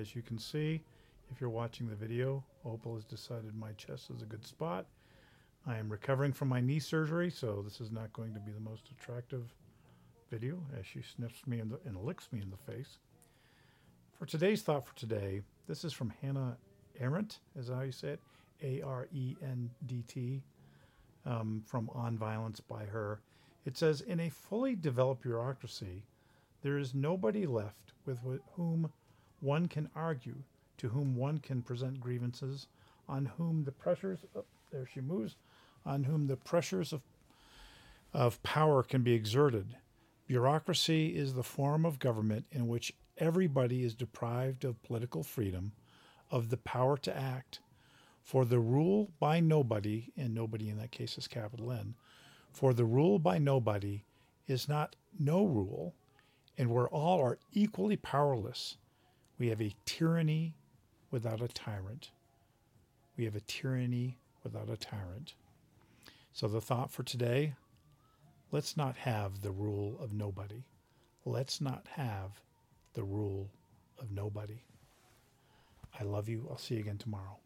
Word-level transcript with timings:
As 0.00 0.14
you 0.14 0.22
can 0.22 0.38
see, 0.38 0.80
if 1.30 1.42
you're 1.42 1.50
watching 1.50 1.86
the 1.86 1.94
video, 1.94 2.42
Opal 2.64 2.94
has 2.94 3.04
decided 3.04 3.54
my 3.54 3.72
chest 3.72 4.08
is 4.08 4.22
a 4.22 4.24
good 4.24 4.46
spot. 4.46 4.86
I 5.66 5.76
am 5.76 5.90
recovering 5.90 6.32
from 6.32 6.48
my 6.48 6.58
knee 6.58 6.78
surgery, 6.78 7.28
so 7.28 7.60
this 7.62 7.82
is 7.82 7.90
not 7.90 8.10
going 8.14 8.32
to 8.32 8.40
be 8.40 8.50
the 8.50 8.60
most 8.60 8.90
attractive 8.90 9.52
video 10.30 10.58
as 10.78 10.86
she 10.86 11.02
sniffs 11.02 11.46
me 11.46 11.60
the, 11.60 11.78
and 11.84 11.98
licks 11.98 12.32
me 12.32 12.40
in 12.40 12.48
the 12.48 12.72
face. 12.72 12.96
For 14.18 14.24
today's 14.24 14.62
thought 14.62 14.86
for 14.86 14.96
today, 14.96 15.42
this 15.68 15.84
is 15.84 15.92
from 15.92 16.14
Hannah 16.22 16.56
Arendt, 16.98 17.40
is 17.54 17.68
how 17.68 17.82
you 17.82 17.92
say 17.92 18.12
it, 18.12 18.20
A 18.62 18.80
R 18.80 19.06
E 19.12 19.36
N 19.42 19.68
D 19.84 20.02
T, 20.08 20.42
um, 21.26 21.62
from 21.66 21.90
On 21.92 22.16
Violence 22.16 22.60
by 22.60 22.86
her. 22.86 23.20
It 23.66 23.76
says, 23.76 24.00
In 24.00 24.20
a 24.20 24.30
fully 24.30 24.76
developed 24.76 25.20
bureaucracy, 25.20 26.04
there 26.62 26.78
is 26.78 26.94
nobody 26.94 27.44
left 27.44 27.92
with 28.06 28.20
whom 28.56 28.90
one 29.40 29.68
can 29.68 29.88
argue, 29.94 30.42
to 30.78 30.88
whom 30.88 31.16
one 31.16 31.38
can 31.38 31.62
present 31.62 32.00
grievances, 32.00 32.66
on 33.08 33.26
whom 33.36 33.64
the 33.64 33.72
pressures, 33.72 34.20
oh, 34.36 34.44
there 34.70 34.86
she 34.86 35.00
moves, 35.00 35.36
on 35.84 36.04
whom 36.04 36.26
the 36.26 36.36
pressures 36.36 36.92
of, 36.92 37.02
of 38.12 38.42
power 38.42 38.82
can 38.82 39.02
be 39.02 39.12
exerted. 39.12 39.76
Bureaucracy 40.26 41.16
is 41.16 41.34
the 41.34 41.42
form 41.42 41.84
of 41.84 41.98
government 41.98 42.46
in 42.52 42.68
which 42.68 42.94
everybody 43.18 43.82
is 43.82 43.94
deprived 43.94 44.64
of 44.64 44.82
political 44.82 45.22
freedom, 45.22 45.72
of 46.30 46.50
the 46.50 46.56
power 46.56 46.96
to 46.96 47.16
act. 47.16 47.60
For 48.22 48.44
the 48.44 48.60
rule 48.60 49.10
by 49.18 49.40
nobody, 49.40 50.12
and 50.16 50.34
nobody 50.34 50.68
in 50.68 50.78
that 50.78 50.92
case 50.92 51.18
is 51.18 51.26
capital 51.26 51.72
N, 51.72 51.94
for 52.52 52.72
the 52.72 52.84
rule 52.84 53.18
by 53.18 53.38
nobody 53.38 54.04
is 54.46 54.68
not 54.68 54.94
no 55.18 55.44
rule, 55.44 55.94
and 56.56 56.70
where 56.70 56.88
all 56.88 57.20
are 57.20 57.38
equally 57.52 57.96
powerless, 57.96 58.76
we 59.40 59.48
have 59.48 59.62
a 59.62 59.74
tyranny 59.86 60.54
without 61.10 61.40
a 61.40 61.48
tyrant. 61.48 62.10
We 63.16 63.24
have 63.24 63.34
a 63.34 63.40
tyranny 63.40 64.18
without 64.44 64.68
a 64.68 64.76
tyrant. 64.76 65.34
So, 66.32 66.46
the 66.46 66.60
thought 66.60 66.92
for 66.92 67.02
today 67.02 67.54
let's 68.52 68.76
not 68.76 68.96
have 68.98 69.40
the 69.40 69.50
rule 69.50 69.96
of 69.98 70.12
nobody. 70.12 70.64
Let's 71.24 71.60
not 71.60 71.86
have 71.94 72.42
the 72.92 73.02
rule 73.02 73.50
of 73.98 74.12
nobody. 74.12 74.62
I 75.98 76.04
love 76.04 76.28
you. 76.28 76.46
I'll 76.50 76.58
see 76.58 76.74
you 76.74 76.80
again 76.80 76.98
tomorrow. 76.98 77.38